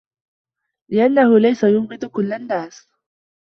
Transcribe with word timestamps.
لِأَنَّهُ 0.89 1.39
لَيْسَ 1.39 1.63
يُبْغِضُ 1.63 2.05
كُلَّ 2.05 2.33
النَّاسِ 2.33 2.87